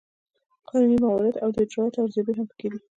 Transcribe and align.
قانوني 0.67 0.97
موارد 1.05 1.35
او 1.43 1.49
د 1.55 1.57
اجرااتو 1.65 2.01
ارزیابي 2.05 2.33
هم 2.35 2.45
پکې 2.51 2.67
دي. 2.71 2.79